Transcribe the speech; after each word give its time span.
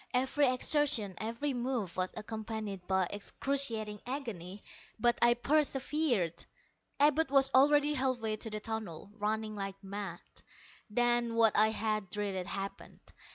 Every 0.15 0.47
exertion, 0.51 1.13
every 1.19 1.53
move, 1.53 1.95
was 1.95 2.11
accompanied 2.17 2.87
by 2.87 3.05
excruciating 3.11 4.01
agony, 4.07 4.63
but 4.99 5.19
I 5.21 5.35
persevered. 5.35 6.43
Abud 6.99 7.29
was 7.29 7.51
already 7.53 7.93
halfway 7.93 8.35
to 8.37 8.49
the 8.49 8.59
tunnel, 8.59 9.11
running 9.13 9.55
like 9.55 9.75
mad. 9.83 10.19
Then, 10.89 11.35
what 11.35 11.55
I 11.55 11.67
had 11.69 12.09
dreaded, 12.09 12.47
happened. 12.47 13.01